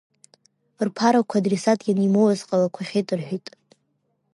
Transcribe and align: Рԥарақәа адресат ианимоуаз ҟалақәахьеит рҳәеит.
Рԥарақәа 0.87 1.35
адресат 1.37 1.79
ианимоуаз 1.83 2.39
ҟалақәахьеит 2.47 3.07
рҳәеит. 3.19 3.47